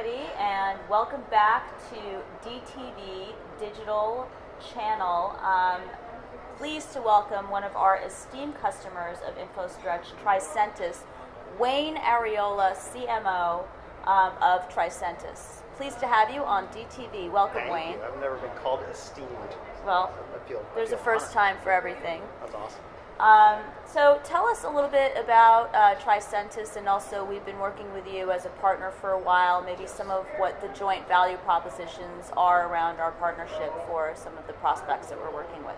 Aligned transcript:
everybody, 0.00 0.30
and 0.38 0.78
welcome 0.88 1.22
back 1.30 1.78
to 1.90 2.48
DTV 2.48 3.34
Digital 3.58 4.28
Channel. 4.72 5.36
Um, 5.42 5.80
pleased 6.56 6.92
to 6.94 7.02
welcome 7.02 7.50
one 7.50 7.64
of 7.64 7.74
our 7.76 7.96
esteemed 7.96 8.54
customers 8.60 9.18
of 9.26 9.34
InfoStretch, 9.36 10.04
Tricentis, 10.24 10.98
Wayne 11.58 11.96
Ariola, 11.96 12.74
CMO 12.76 13.64
um, 14.08 14.32
of 14.40 14.68
Tricentis. 14.70 15.62
Pleased 15.76 16.00
to 16.00 16.06
have 16.06 16.32
you 16.32 16.44
on 16.44 16.66
DTV. 16.68 17.30
Welcome, 17.30 17.62
Thank 17.62 17.72
Wayne. 17.72 17.92
you. 17.94 18.02
I've 18.02 18.20
never 18.20 18.36
been 18.36 18.56
called 18.62 18.80
esteemed. 18.90 19.28
Well, 19.84 20.14
I 20.34 20.48
feel. 20.48 20.64
I 20.72 20.74
there's 20.76 20.92
a 20.92 20.98
first 20.98 21.36
honored. 21.36 21.54
time 21.54 21.56
for 21.62 21.72
everything. 21.72 22.22
That's 22.40 22.54
awesome. 22.54 22.80
Um, 23.20 23.60
so 23.84 24.18
tell 24.24 24.46
us 24.46 24.64
a 24.64 24.70
little 24.70 24.88
bit 24.88 25.12
about 25.22 25.74
uh, 25.74 25.94
Tricentis, 25.96 26.76
and 26.76 26.88
also 26.88 27.22
we've 27.22 27.44
been 27.44 27.58
working 27.58 27.92
with 27.92 28.06
you 28.06 28.30
as 28.30 28.46
a 28.46 28.48
partner 28.48 28.90
for 28.90 29.10
a 29.10 29.18
while. 29.18 29.62
Maybe 29.62 29.86
some 29.86 30.10
of 30.10 30.26
what 30.38 30.58
the 30.62 30.68
joint 30.68 31.06
value 31.06 31.36
propositions 31.38 32.30
are 32.34 32.66
around 32.72 32.98
our 32.98 33.12
partnership 33.12 33.72
for 33.86 34.14
some 34.16 34.38
of 34.38 34.46
the 34.46 34.54
prospects 34.54 35.08
that 35.08 35.18
we're 35.20 35.34
working 35.34 35.62
with. 35.66 35.76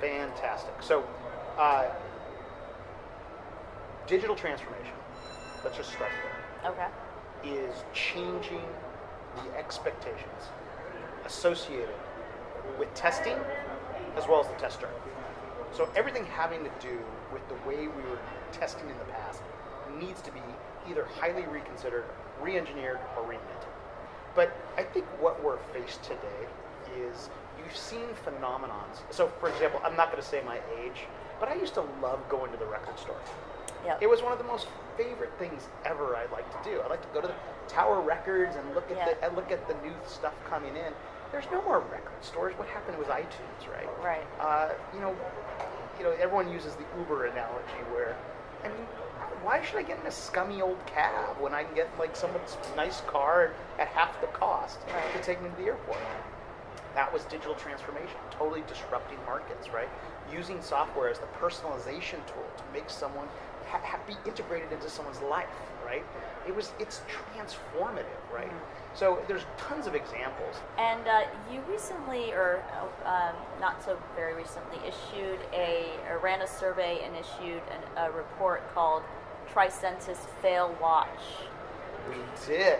Fantastic. 0.00 0.72
So, 0.80 1.04
uh, 1.58 1.90
digital 4.06 4.34
transformation. 4.34 4.94
Let's 5.62 5.76
just 5.76 5.92
start 5.92 6.10
there. 6.62 6.72
Okay. 6.72 7.58
Is 7.60 7.84
changing 7.92 8.62
the 9.36 9.58
expectations 9.58 10.48
associated 11.26 11.90
with 12.78 12.92
testing 12.94 13.36
as 14.16 14.26
well 14.26 14.40
as 14.40 14.46
the 14.48 14.54
tester. 14.54 14.88
So 15.72 15.88
everything 15.94 16.24
having 16.24 16.64
to 16.64 16.70
do 16.80 16.98
with 17.32 17.46
the 17.48 17.54
way 17.68 17.88
we 17.88 18.02
were 18.02 18.18
testing 18.52 18.88
in 18.88 18.98
the 18.98 19.04
past 19.12 19.42
needs 20.00 20.20
to 20.22 20.32
be 20.32 20.40
either 20.88 21.04
highly 21.04 21.46
reconsidered, 21.46 22.04
re-engineered, 22.40 22.98
or 23.16 23.22
reinvented. 23.24 23.68
But 24.34 24.56
I 24.76 24.82
think 24.82 25.04
what 25.20 25.42
we're 25.42 25.58
faced 25.72 26.02
today 26.02 26.46
is 26.96 27.30
you've 27.58 27.76
seen 27.76 28.06
phenomenons. 28.24 29.02
So 29.10 29.28
for 29.40 29.48
example, 29.48 29.80
I'm 29.84 29.96
not 29.96 30.10
going 30.10 30.22
to 30.22 30.28
say 30.28 30.42
my 30.44 30.60
age, 30.80 31.06
but 31.40 31.48
I 31.48 31.54
used 31.54 31.74
to 31.74 31.84
love 32.02 32.20
going 32.28 32.50
to 32.52 32.58
the 32.58 32.66
record 32.66 32.98
store. 32.98 33.20
Yep. 33.84 34.02
It 34.02 34.08
was 34.08 34.22
one 34.22 34.32
of 34.32 34.38
the 34.38 34.44
most 34.44 34.66
favorite 34.96 35.32
things 35.38 35.68
ever 35.84 36.16
I'd 36.16 36.32
like 36.32 36.50
to 36.62 36.70
do. 36.70 36.80
I 36.80 36.88
like 36.88 37.02
to 37.02 37.08
go 37.14 37.20
to 37.20 37.28
the 37.28 37.34
Tower 37.68 38.00
Records 38.00 38.56
and 38.56 38.74
look 38.74 38.90
at 38.90 38.96
the 39.06 39.24
and 39.24 39.36
look 39.36 39.52
at 39.52 39.66
the 39.68 39.74
new 39.86 39.94
stuff 40.06 40.34
coming 40.48 40.76
in. 40.76 40.92
There's 41.32 41.44
no 41.52 41.62
more 41.62 41.80
record 41.80 42.22
stores. 42.22 42.54
What 42.56 42.68
happened 42.68 42.98
was 42.98 43.08
iTunes, 43.08 43.68
right? 43.72 43.88
Right. 44.02 44.26
Uh, 44.40 44.70
you 44.94 45.00
know, 45.00 45.14
you 45.98 46.04
know, 46.04 46.12
everyone 46.20 46.50
uses 46.50 46.74
the 46.76 46.84
Uber 46.98 47.26
analogy 47.26 47.82
where, 47.92 48.16
I 48.64 48.68
mean, 48.68 48.86
why 49.42 49.62
should 49.62 49.76
I 49.78 49.82
get 49.82 50.00
in 50.00 50.06
a 50.06 50.10
scummy 50.10 50.62
old 50.62 50.78
cab 50.86 51.36
when 51.40 51.54
I 51.54 51.64
can 51.64 51.74
get 51.74 51.88
like 51.98 52.16
someone's 52.16 52.56
nice 52.76 53.00
car 53.02 53.52
at 53.78 53.88
half 53.88 54.20
the 54.20 54.26
cost 54.28 54.78
Right. 54.92 55.12
to 55.12 55.22
take 55.22 55.42
me 55.42 55.50
to 55.50 55.56
the 55.56 55.64
airport? 55.68 56.00
That 56.94 57.12
was 57.12 57.22
digital 57.24 57.54
transformation, 57.54 58.16
totally 58.30 58.62
disrupting 58.66 59.18
markets, 59.26 59.68
right? 59.70 59.88
Using 60.32 60.60
software 60.62 61.10
as 61.10 61.18
the 61.18 61.26
personalization 61.38 62.24
tool 62.26 62.46
to 62.56 62.64
make 62.72 62.88
someone 62.90 63.28
ha- 63.70 63.80
ha- 63.84 64.00
be 64.06 64.16
integrated 64.26 64.72
into 64.72 64.88
someone's 64.88 65.20
life, 65.22 65.46
right? 65.84 66.04
It 66.46 66.54
was, 66.54 66.72
it's 66.78 67.02
transformative, 67.08 68.06
right? 68.32 68.50
So 68.94 69.22
there's 69.28 69.44
tons 69.56 69.86
of 69.86 69.94
examples. 69.94 70.56
And 70.78 71.06
uh, 71.06 71.20
you 71.52 71.60
recently, 71.70 72.32
or 72.32 72.62
uh, 73.04 73.08
um, 73.08 73.36
not 73.60 73.84
so 73.84 73.98
very 74.16 74.34
recently, 74.34 74.78
issued 74.78 75.38
a, 75.52 75.90
or 76.08 76.18
ran 76.18 76.40
a 76.42 76.46
survey 76.46 77.00
and 77.04 77.14
issued 77.14 77.62
an, 77.70 78.04
a 78.04 78.10
report 78.10 78.62
called 78.74 79.02
Tricentis 79.52 80.26
Fail 80.42 80.76
Watch. 80.80 81.08
We 82.08 82.16
did, 82.46 82.78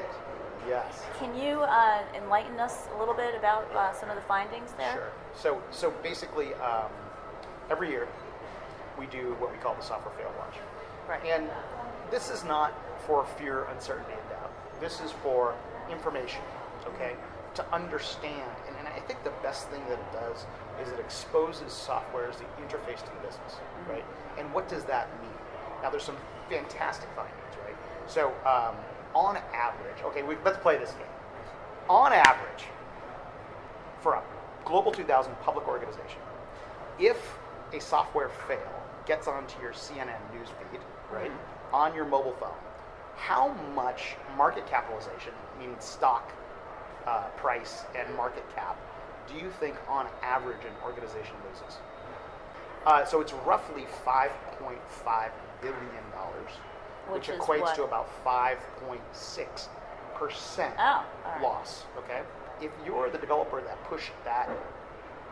yes. 0.66 1.03
Can 1.19 1.36
you 1.36 1.61
uh, 1.61 2.03
enlighten 2.14 2.59
us 2.59 2.89
a 2.94 2.98
little 2.98 3.14
bit 3.14 3.34
about 3.34 3.70
uh, 3.72 3.92
some 3.92 4.09
of 4.09 4.16
the 4.16 4.22
findings 4.22 4.72
there? 4.72 4.94
Sure. 4.94 5.12
So, 5.34 5.62
so 5.71 5.91
basically, 6.03 6.54
um, 6.54 6.91
every 7.71 7.91
year 7.91 8.09
we 8.98 9.06
do 9.06 9.37
what 9.38 9.53
we 9.53 9.59
call 9.59 9.75
the 9.75 9.82
software 9.82 10.15
fail 10.16 10.32
watch, 10.38 10.56
Right. 11.09 11.25
and 11.25 11.49
this 12.11 12.31
is 12.31 12.45
not 12.45 12.75
for 13.07 13.25
fear, 13.39 13.65
uncertainty, 13.73 14.13
and 14.13 14.31
doubt. 14.31 14.53
This 14.81 15.01
is 15.01 15.11
for 15.11 15.55
information, 15.91 16.43
okay, 16.87 17.15
to 17.55 17.75
understand. 17.75 18.51
And, 18.67 18.77
and 18.77 18.89
I 18.89 19.01
think 19.01 19.25
the 19.25 19.33
best 19.43 19.69
thing 19.69 19.81
that 19.89 19.99
it 19.99 20.13
does 20.13 20.45
is 20.83 20.93
it 20.93 21.01
exposes 21.01 21.73
software 21.73 22.29
as 22.29 22.37
the 22.37 22.45
interface 22.63 22.99
to 22.99 23.11
the 23.11 23.27
business, 23.27 23.57
right? 23.89 24.05
And 24.39 24.53
what 24.53 24.69
does 24.69 24.85
that 24.85 25.09
mean? 25.23 25.33
Now, 25.83 25.91
there's 25.91 26.03
some 26.05 26.17
fantastic 26.51 27.09
findings, 27.17 27.57
right? 27.65 27.77
So, 28.07 28.29
um, 28.45 28.77
on 29.15 29.39
average, 29.55 30.03
okay, 30.05 30.23
we, 30.23 30.37
let's 30.45 30.59
play 30.59 30.77
this 30.77 30.91
game. 30.93 31.07
On 31.89 32.13
average, 32.13 32.65
for 34.01 34.15
a 34.15 34.23
Global 34.65 34.93
2000 34.93 35.35
public 35.41 35.67
organization, 35.67 36.21
if 36.99 37.39
a 37.73 37.81
software 37.81 38.29
fail 38.29 38.83
gets 39.07 39.27
onto 39.27 39.61
your 39.63 39.73
CNN 39.73 40.19
news 40.35 40.49
feed, 40.49 40.81
right, 41.13 41.31
on 41.73 41.95
your 41.95 42.05
mobile 42.05 42.35
phone, 42.41 42.55
how 43.17 43.49
much 43.75 44.15
market 44.37 44.67
capitalization, 44.67 45.33
meaning 45.59 45.77
stock 45.81 46.31
uh, 47.07 47.25
price 47.37 47.85
and 47.97 48.15
market 48.17 48.45
cap, 48.55 48.77
do 49.29 49.35
you 49.35 49.51
think 49.61 49.77
on 49.89 50.07
average 50.23 50.65
an 50.65 50.73
organization 50.85 51.35
loses? 51.51 51.79
Uh, 52.87 53.05
so 53.05 53.21
it's 53.21 53.33
roughly 53.45 53.87
5.5 54.07 55.31
billion 55.61 56.11
dollars, 56.13 56.51
Which 57.09 57.29
which, 57.29 57.39
equates 57.39 57.61
what? 57.63 57.75
to 57.77 57.85
about 57.85 58.09
5.6 58.25 59.69
percent 60.15 60.75
Oh, 60.79 60.83
all 61.25 61.33
right. 61.33 61.43
loss. 61.43 61.85
Okay, 61.99 62.23
if 62.61 62.71
you're 62.85 63.11
the 63.11 63.19
developer 63.19 63.61
that 63.63 63.83
pushed 63.85 64.13
that 64.25 64.49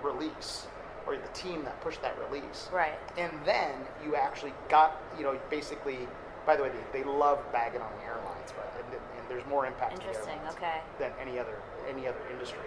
release, 0.03 0.67
or 1.07 1.17
the 1.17 1.29
team 1.29 1.63
that 1.65 1.81
pushed 1.81 2.03
that 2.03 2.17
release, 2.29 2.69
Right. 2.73 2.99
and 3.17 3.33
then 3.45 3.73
you 4.05 4.17
actually 4.17 4.53
got, 4.69 5.01
you 5.17 5.25
know, 5.25 5.39
basically. 5.51 6.09
By 6.45 6.55
the 6.55 6.63
way, 6.63 6.71
they, 6.93 7.01
they 7.01 7.05
love 7.09 7.41
bagging 7.53 7.81
on 7.81 7.91
the 7.99 8.05
airlines, 8.07 8.53
but 8.57 8.73
and, 8.79 8.95
and 8.95 9.29
there's 9.29 9.45
more 9.47 9.67
impact 9.67 9.97
to 9.97 10.01
the 10.03 10.07
Interesting. 10.09 10.39
Okay. 10.51 10.79
than 10.97 11.11
any 11.21 11.41
other 11.41 11.57
any 11.89 12.07
other 12.07 12.21
industry. 12.31 12.61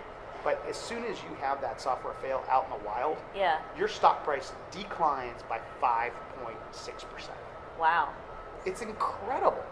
But 0.43 0.61
as 0.69 0.75
soon 0.75 1.05
as 1.05 1.17
you 1.23 1.33
have 1.39 1.61
that 1.61 1.79
software 1.79 2.13
fail 2.15 2.43
out 2.49 2.65
in 2.65 2.71
the 2.77 2.85
wild, 2.85 3.17
Yeah. 3.35 3.59
your 3.77 3.87
stock 3.87 4.23
price 4.25 4.51
declines 4.71 5.41
by 5.49 5.59
5.6%. 5.81 7.29
Wow. 7.79 8.09
It's 8.65 8.81
incredible, 8.81 9.63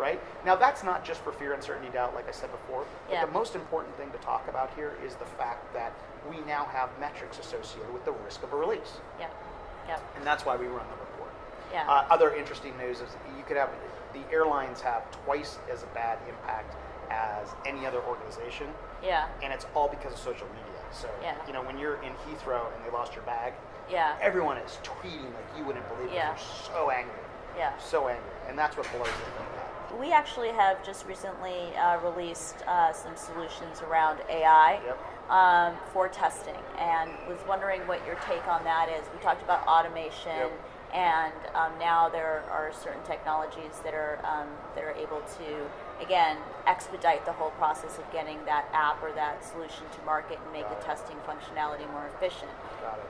right? 0.00 0.20
Now, 0.44 0.56
that's 0.56 0.82
not 0.82 1.04
just 1.04 1.20
for 1.20 1.32
fear, 1.32 1.52
uncertainty, 1.52 1.90
doubt, 1.92 2.14
like 2.14 2.26
I 2.28 2.32
said 2.32 2.50
before. 2.50 2.84
But 3.06 3.14
Yeah. 3.14 3.26
the 3.26 3.32
most 3.32 3.54
important 3.54 3.94
thing 3.96 4.10
to 4.10 4.18
talk 4.18 4.48
about 4.48 4.70
here 4.74 4.96
is 5.04 5.14
the 5.16 5.26
fact 5.26 5.72
that 5.74 5.92
we 6.28 6.40
now 6.40 6.64
have 6.64 6.88
metrics 6.98 7.38
associated 7.38 7.92
with 7.92 8.04
the 8.04 8.12
risk 8.12 8.42
of 8.42 8.52
a 8.52 8.56
release. 8.56 8.98
Yep. 9.18 9.30
Yep. 9.88 10.00
And 10.16 10.26
that's 10.26 10.44
why 10.44 10.56
we 10.56 10.66
run 10.66 10.86
the 10.88 10.96
report. 10.96 11.30
Yeah. 11.72 11.88
Uh, 11.88 12.06
other 12.10 12.34
interesting 12.34 12.76
news 12.78 13.00
is 13.00 13.08
you 13.36 13.44
could 13.44 13.56
have 13.56 13.70
the 14.12 14.20
airlines 14.32 14.80
have 14.80 15.08
twice 15.24 15.58
as 15.70 15.84
bad 15.94 16.18
impact 16.28 16.74
as 17.10 17.48
any 17.66 17.86
other 17.86 18.00
organization 18.02 18.72
yeah. 19.02 19.26
and 19.42 19.52
it's 19.52 19.66
all 19.74 19.88
because 19.88 20.12
of 20.12 20.18
social 20.18 20.46
media. 20.48 20.80
So, 20.92 21.08
Yeah. 21.22 21.34
you 21.46 21.52
know, 21.52 21.62
when 21.62 21.78
you're 21.78 22.00
in 22.02 22.12
Heathrow 22.26 22.72
and 22.74 22.84
they 22.84 22.90
lost 22.90 23.14
your 23.14 23.22
bag, 23.24 23.52
Yeah. 23.88 24.16
everyone 24.20 24.56
is 24.58 24.78
tweeting 24.82 25.32
like 25.34 25.46
you 25.56 25.64
wouldn't 25.64 25.88
believe 25.88 26.10
it. 26.10 26.14
Yeah. 26.14 26.30
They're 26.30 26.38
so 26.38 26.90
angry, 26.90 27.14
Yeah. 27.56 27.76
so 27.78 28.08
angry, 28.08 28.24
and 28.48 28.58
that's 28.58 28.76
what 28.76 28.90
blows 28.92 29.08
up. 29.08 29.69
We 29.98 30.12
actually 30.12 30.48
have 30.50 30.84
just 30.84 31.06
recently 31.06 31.74
uh, 31.76 31.98
released 32.00 32.56
uh, 32.66 32.92
some 32.92 33.16
solutions 33.16 33.82
around 33.82 34.20
AI 34.28 34.80
Yep. 34.84 35.30
um, 35.30 35.74
for 35.92 36.08
testing, 36.08 36.54
and 36.78 37.10
was 37.28 37.38
wondering 37.48 37.80
what 37.86 38.04
your 38.06 38.16
take 38.26 38.46
on 38.46 38.62
that 38.64 38.88
is. 38.88 39.04
We 39.14 39.20
talked 39.22 39.42
about 39.42 39.66
automation, 39.66 40.30
Yep. 40.36 40.60
And 40.92 41.32
um, 41.54 41.72
now 41.78 42.08
there 42.08 42.42
are 42.50 42.72
certain 42.72 43.02
technologies 43.04 43.78
that 43.84 43.94
are 43.94 44.18
um, 44.24 44.48
that 44.74 44.82
are 44.84 44.92
able 44.92 45.20
to 45.38 46.04
again 46.04 46.36
expedite 46.66 47.24
the 47.26 47.32
whole 47.32 47.50
process 47.52 47.98
of 47.98 48.10
getting 48.12 48.44
that 48.44 48.66
app 48.72 49.02
or 49.02 49.12
that 49.12 49.44
solution 49.44 49.84
to 49.92 50.00
market 50.04 50.38
and 50.42 50.52
make 50.52 50.62
Got 50.62 50.80
the 50.80 50.84
it. 50.84 50.86
testing 50.86 51.16
functionality 51.28 51.90
more 51.92 52.08
efficient. 52.16 52.50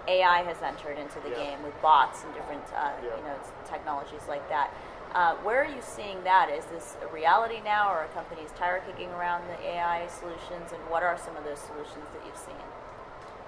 AI 0.09 0.43
has 0.43 0.61
entered 0.63 0.99
into 0.99 1.21
the 1.21 1.31
Yeah. 1.31 1.37
game 1.37 1.63
with 1.63 1.81
bots 1.81 2.25
and 2.25 2.35
different, 2.35 2.65
uh, 2.75 2.91
Yeah. 3.03 3.17
you 3.17 3.23
know, 3.23 3.37
technologies 3.65 4.27
like 4.29 4.47
that. 4.49 4.71
Uh, 5.15 5.35
where 5.43 5.63
are 5.63 5.67
you 5.67 5.83
seeing 5.83 6.23
that? 6.25 6.49
Is 6.51 6.65
this 6.67 6.97
a 7.03 7.07
reality 7.09 7.61
now, 7.65 7.91
or 7.91 7.99
are 8.01 8.07
companies 8.15 8.51
tire 8.57 8.81
kicking 8.87 9.11
around 9.13 9.43
the 9.49 9.59
AI 9.67 10.07
solutions? 10.07 10.73
And 10.73 10.81
what 10.89 11.03
are 11.03 11.19
some 11.19 11.37
of 11.37 11.45
those 11.45 11.59
solutions 11.59 12.07
that 12.15 12.25
you've 12.25 12.37
seen? 12.37 12.55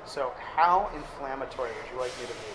So, 0.05 0.33
how 0.57 0.91
inflammatory 0.95 1.71
would 1.71 1.91
you 1.93 2.01
like 2.01 2.11
me 2.19 2.27
to 2.27 2.33
be? 2.33 2.51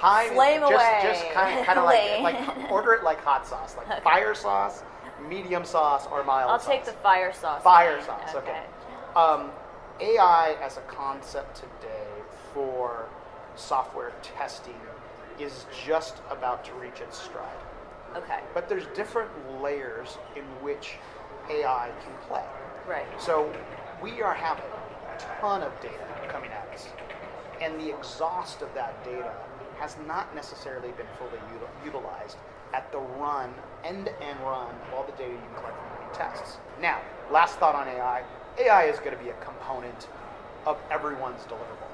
High, 0.00 0.28
Flame 0.30 0.60
just, 0.60 0.72
away. 0.72 1.00
Just 1.02 1.30
kind 1.32 1.58
of, 1.58 1.66
kind 1.66 1.78
of 1.78 1.84
like, 1.84 2.20
like 2.22 2.70
order 2.70 2.94
it 2.94 3.04
like 3.04 3.22
hot 3.22 3.46
sauce, 3.46 3.76
like 3.76 4.02
fire 4.02 4.34
sauce, 4.34 4.82
medium 5.28 5.62
sauce, 5.62 6.06
or 6.10 6.24
mild 6.24 6.50
I'll 6.50 6.58
sauce. 6.58 6.68
take 6.68 6.84
the 6.86 6.92
fire 6.92 7.34
sauce. 7.34 7.62
Fire 7.62 7.96
Wayne. 7.96 8.06
sauce, 8.06 8.34
okay. 8.34 8.62
Um, 9.14 9.50
AI 10.00 10.56
as 10.62 10.78
a 10.78 10.80
concept 10.82 11.56
today 11.56 12.06
for 12.54 13.10
software 13.56 14.12
testing 14.22 14.80
is 15.38 15.66
just 15.84 16.22
about 16.30 16.64
to 16.64 16.72
reach 16.74 17.00
its 17.00 17.18
stride. 17.18 17.46
Okay. 18.16 18.40
But 18.54 18.70
there's 18.70 18.86
different 18.94 19.30
layers 19.60 20.16
in 20.34 20.44
which 20.62 20.94
AI 21.50 21.90
can 22.02 22.12
play. 22.26 22.44
Right. 22.88 23.06
So 23.20 23.52
we 24.02 24.22
are 24.22 24.34
having 24.34 24.64
a 24.64 25.20
ton 25.40 25.62
of 25.62 25.78
data 25.82 26.06
coming 26.28 26.50
at 26.50 26.68
us, 26.72 26.88
and 27.60 27.78
the 27.78 27.94
exhaust 27.94 28.62
of 28.62 28.72
that 28.74 29.04
data 29.04 29.32
has 29.80 29.96
not 30.06 30.32
necessarily 30.34 30.90
been 30.92 31.06
fully 31.18 31.40
util- 31.56 31.84
utilized 31.84 32.36
at 32.74 32.92
the 32.92 32.98
run, 32.98 33.52
end-to-end 33.82 34.38
run 34.40 34.68
of 34.68 34.94
all 34.94 35.04
the 35.04 35.12
data 35.12 35.32
you 35.32 35.38
can 35.38 35.54
collect 35.60 35.76
from 35.76 35.98
running 35.98 36.14
tests. 36.14 36.58
Now, 36.80 37.00
last 37.30 37.58
thought 37.58 37.74
on 37.74 37.88
AI. 37.88 38.22
AI 38.58 38.84
is 38.84 38.98
going 38.98 39.16
to 39.16 39.22
be 39.22 39.30
a 39.30 39.44
component 39.44 40.08
of 40.66 40.78
everyone's 40.90 41.42
deliverable. 41.44 41.88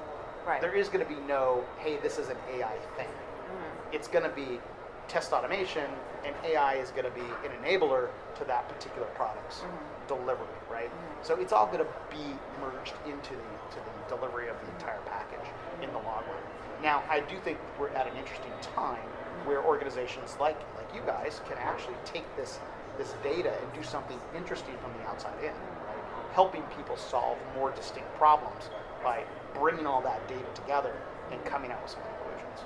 Right. 0.45 0.61
There 0.61 0.75
is 0.75 0.89
going 0.89 1.05
to 1.05 1.09
be 1.09 1.19
no, 1.27 1.63
hey, 1.79 1.97
this 2.03 2.17
is 2.17 2.27
an 2.29 2.37
AI 2.53 2.77
thing. 2.97 3.07
Mm-hmm. 3.07 3.95
It's 3.95 4.07
going 4.07 4.23
to 4.23 4.35
be 4.35 4.59
test 5.07 5.33
automation, 5.33 5.85
and 6.25 6.35
AI 6.45 6.75
is 6.75 6.91
going 6.91 7.05
to 7.05 7.11
be 7.11 7.21
an 7.21 7.51
enabler 7.63 8.09
to 8.35 8.43
that 8.45 8.67
particular 8.69 9.07
product's 9.15 9.59
mm-hmm. 9.59 10.07
delivery, 10.07 10.47
right? 10.69 10.89
Mm-hmm. 10.89 11.23
So 11.23 11.35
it's 11.35 11.53
all 11.53 11.67
going 11.67 11.79
to 11.79 11.91
be 12.09 12.35
merged 12.61 12.93
into 13.05 13.33
the 13.33 13.57
to 13.71 13.79
the 13.83 14.15
delivery 14.15 14.47
of 14.47 14.55
the 14.61 14.71
entire 14.75 15.01
package 15.05 15.47
in 15.81 15.89
the 15.91 15.99
long 15.99 16.23
run. 16.27 16.43
Now, 16.81 17.03
I 17.09 17.19
do 17.21 17.37
think 17.39 17.57
we're 17.79 17.89
at 17.89 18.07
an 18.07 18.15
interesting 18.17 18.53
time 18.61 19.09
where 19.45 19.63
organizations 19.63 20.37
like 20.39 20.59
like 20.75 20.93
you 20.93 21.01
guys 21.05 21.41
can 21.47 21.57
actually 21.57 21.97
take 22.05 22.23
this 22.35 22.59
this 22.97 23.13
data 23.23 23.53
and 23.61 23.73
do 23.73 23.83
something 23.83 24.19
interesting 24.35 24.75
from 24.81 24.91
the 24.93 25.07
outside 25.09 25.37
in, 25.41 25.53
right? 25.85 26.03
Helping 26.33 26.63
people 26.75 26.97
solve 26.97 27.37
more 27.55 27.71
distinct 27.71 28.13
problems 28.15 28.69
by 29.03 29.23
bringing 29.53 29.85
all 29.85 30.01
that 30.01 30.27
data 30.27 30.47
together 30.55 30.93
and 31.31 31.43
coming 31.45 31.71
out 31.71 31.81
with 31.81 31.91
some 31.91 32.01
conclusions. 32.01 32.65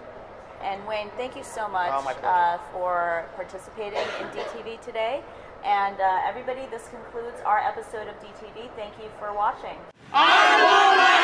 And 0.64 0.86
Wayne, 0.88 1.10
thank 1.18 1.36
you 1.36 1.44
so 1.44 1.68
much 1.68 1.92
Oh, 1.94 2.28
uh, 2.28 2.58
for 2.72 3.26
participating 3.36 4.00
in 4.20 4.28
DTV 4.30 4.80
today. 4.82 5.22
And 5.66 6.00
uh, 6.00 6.22
everybody, 6.26 6.62
this 6.72 6.88
concludes 6.90 7.38
our 7.46 7.60
episode 7.60 8.08
of 8.08 8.16
DTV. 8.20 8.70
Thank 8.76 8.94
you 8.98 9.10
for 9.20 9.34
watching. 9.34 9.78
I 10.14 10.64
want 10.64 10.98
my 10.98 11.21